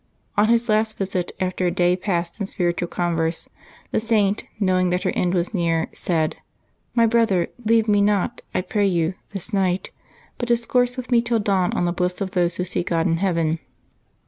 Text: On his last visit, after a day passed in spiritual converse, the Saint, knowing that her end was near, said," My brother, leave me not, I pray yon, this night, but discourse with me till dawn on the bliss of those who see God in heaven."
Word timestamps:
On 0.35 0.47
his 0.49 0.67
last 0.67 0.97
visit, 0.97 1.31
after 1.39 1.67
a 1.67 1.71
day 1.71 1.95
passed 1.95 2.39
in 2.39 2.47
spiritual 2.47 2.87
converse, 2.87 3.47
the 3.91 3.99
Saint, 3.99 4.45
knowing 4.59 4.89
that 4.89 5.03
her 5.03 5.11
end 5.11 5.35
was 5.35 5.53
near, 5.53 5.89
said," 5.93 6.37
My 6.95 7.05
brother, 7.05 7.49
leave 7.65 7.87
me 7.87 8.01
not, 8.01 8.41
I 8.51 8.61
pray 8.61 8.87
yon, 8.87 9.13
this 9.29 9.53
night, 9.53 9.91
but 10.39 10.47
discourse 10.47 10.97
with 10.97 11.11
me 11.11 11.21
till 11.21 11.37
dawn 11.37 11.71
on 11.73 11.85
the 11.85 11.93
bliss 11.93 12.19
of 12.19 12.31
those 12.31 12.55
who 12.55 12.63
see 12.65 12.81
God 12.81 13.05
in 13.05 13.17
heaven." 13.17 13.59